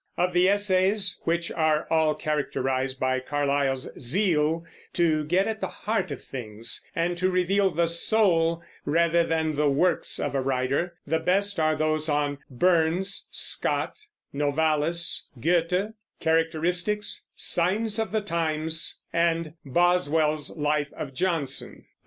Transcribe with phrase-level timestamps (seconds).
[0.17, 6.09] Of the essays, which are all characterized by Carlyle's zeal to get at the heart
[6.09, 11.19] of things, and to reveal the soul rather than the works of a writer, the
[11.19, 13.95] best are those on "Burns," "Scott,"
[14.33, 21.85] "Novalis," "Goethe," "Characteristics," "Signs of the Times," and "Boswell's Life of Johnson."